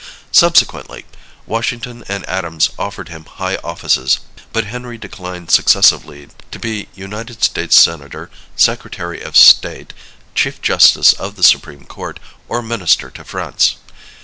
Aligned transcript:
Subsequently 0.31 1.05
Washington 1.45 2.03
and 2.07 2.27
Adams 2.27 2.71
offered 2.79 3.09
him 3.09 3.23
high 3.25 3.57
offices, 3.57 4.17
but 4.51 4.63
Henry 4.65 4.97
declined 4.97 5.51
successively 5.51 6.27
to 6.49 6.57
be 6.57 6.87
United 6.95 7.43
States 7.43 7.75
Senator, 7.79 8.31
Secretary 8.55 9.21
of 9.21 9.37
State, 9.37 9.93
Chief 10.33 10.59
Justice 10.59 11.13
of 11.13 11.35
the 11.35 11.43
Supreme 11.43 11.85
Court, 11.85 12.19
or 12.49 12.63
minister 12.63 13.11
to 13.11 13.23
France. 13.23 13.75